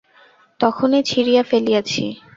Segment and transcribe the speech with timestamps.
[0.59, 2.03] তখনই ছিঁড়িয়া ফেলিয়াছি।